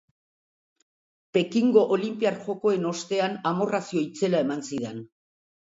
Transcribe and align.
Pekingo 1.37 1.83
olinpiar 1.99 2.41
jokoen 2.49 2.89
ostean 2.95 3.39
amorrazio 3.53 4.05
itzela 4.09 4.43
eman 4.49 4.69
zidan. 4.75 5.09